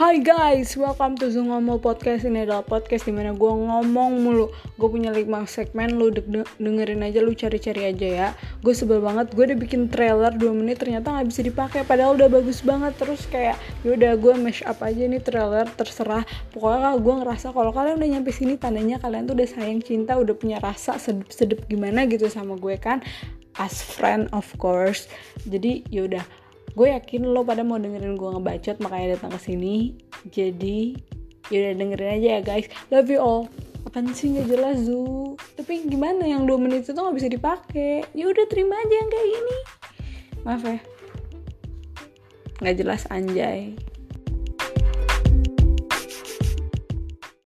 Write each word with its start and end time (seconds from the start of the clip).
Hai 0.00 0.16
guys, 0.16 0.80
welcome 0.80 1.12
to 1.20 1.28
Zoom 1.28 1.52
Ngomong 1.52 1.84
Podcast. 1.84 2.24
Ini 2.24 2.48
adalah 2.48 2.64
podcast 2.64 3.04
di 3.04 3.12
mana 3.12 3.36
gue 3.36 3.52
ngomong 3.52 4.24
mulu. 4.24 4.48
Gue 4.80 4.88
punya 4.88 5.12
5 5.12 5.28
segmen, 5.44 6.00
lu 6.00 6.08
de 6.08 6.24
dengerin 6.56 7.04
aja, 7.04 7.20
lu 7.20 7.36
cari-cari 7.36 7.84
aja 7.84 8.08
ya. 8.08 8.28
Gue 8.64 8.72
sebel 8.72 9.04
banget, 9.04 9.28
gue 9.36 9.44
udah 9.44 9.60
bikin 9.60 9.92
trailer 9.92 10.32
2 10.32 10.56
menit 10.56 10.80
ternyata 10.80 11.12
gak 11.12 11.28
bisa 11.28 11.44
dipakai 11.44 11.84
Padahal 11.84 12.16
udah 12.16 12.32
bagus 12.32 12.64
banget, 12.64 12.96
terus 12.96 13.28
kayak 13.28 13.60
yaudah 13.84 14.16
gue 14.16 14.32
mash 14.40 14.64
up 14.64 14.80
aja 14.80 15.04
nih 15.04 15.20
trailer, 15.20 15.68
terserah. 15.68 16.24
Pokoknya 16.48 16.96
gue 16.96 17.14
ngerasa 17.20 17.52
kalau 17.52 17.68
kalian 17.68 18.00
udah 18.00 18.08
nyampe 18.16 18.32
sini 18.32 18.56
tandanya 18.56 18.96
kalian 19.04 19.28
tuh 19.28 19.36
udah 19.36 19.48
sayang 19.52 19.84
cinta 19.84 20.16
Udah 20.16 20.32
punya 20.32 20.64
rasa 20.64 20.96
sedep-sedep 20.96 21.68
gimana 21.68 22.08
gitu 22.08 22.24
sama 22.32 22.56
gue 22.56 22.80
kan. 22.80 23.04
As 23.60 23.84
friend 23.84 24.32
of 24.32 24.48
course. 24.56 25.12
Jadi 25.44 25.84
yaudah 25.92 26.24
gue 26.74 26.86
yakin 26.90 27.26
lo 27.26 27.42
pada 27.42 27.66
mau 27.66 27.76
dengerin 27.76 28.14
gue 28.14 28.28
ngebacot 28.30 28.76
makanya 28.84 29.18
datang 29.18 29.32
ke 29.34 29.40
sini. 29.40 29.76
Jadi 30.30 30.94
yaudah 31.50 31.74
dengerin 31.76 32.10
aja 32.20 32.28
ya 32.38 32.40
guys. 32.40 32.66
Love 32.94 33.10
you 33.10 33.20
all. 33.20 33.50
Apaan 33.88 34.12
sih? 34.12 34.30
Nggak 34.30 34.48
jelas 34.48 34.76
zu. 34.86 35.34
Tapi 35.58 35.88
gimana 35.88 36.22
yang 36.28 36.46
dua 36.46 36.60
menit 36.60 36.86
itu 36.86 36.94
nggak 36.94 37.16
bisa 37.16 37.28
dipakai? 37.32 38.06
Ya 38.14 38.24
udah 38.28 38.44
terima 38.46 38.78
aja 38.78 38.94
yang 38.94 39.10
kayak 39.10 39.28
gini. 39.28 39.58
Maaf 40.46 40.62
ya. 40.62 40.78
Nggak 42.60 42.76
jelas 42.76 43.02
anjay 43.08 43.74